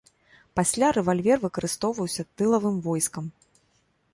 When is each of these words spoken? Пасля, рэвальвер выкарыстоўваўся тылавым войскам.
Пасля, 0.59 0.87
рэвальвер 0.97 1.37
выкарыстоўваўся 1.43 2.25
тылавым 2.41 2.75
войскам. 2.89 3.25